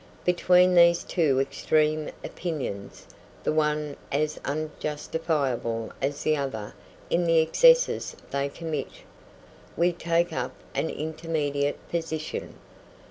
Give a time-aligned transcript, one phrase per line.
[0.25, 3.05] Between these two extreme opinions,
[3.43, 6.73] the one as unjustifiable as the other
[7.11, 8.87] in the excesses they commit,
[9.77, 12.55] we take up an intermediate position.